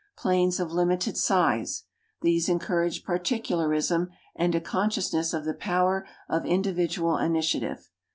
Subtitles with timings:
[0.17, 1.83] Plains of limited size:
[2.23, 7.87] these en courage particularism and a consciousness of the .power of individual initiative.